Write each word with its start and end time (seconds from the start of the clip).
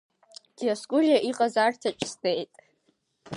Диоскәриа 0.57 1.17
иҟазарҭаҿ 1.29 1.97
снеит. 2.11 2.51